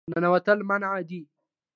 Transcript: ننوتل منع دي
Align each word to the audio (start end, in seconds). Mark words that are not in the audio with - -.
ننوتل 0.13 0.59
منع 0.69 0.91
دي 1.09 1.21